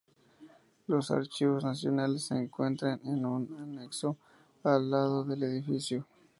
Los 0.87 1.11
Archivos 1.11 1.63
Nacionales 1.63 2.23
se 2.23 2.33
encuentran 2.35 2.99
en 3.03 3.23
un 3.23 3.55
anexo 3.61 4.17
al 4.63 4.89
lado 4.89 5.23
del 5.23 5.43
edificio. 5.43 6.07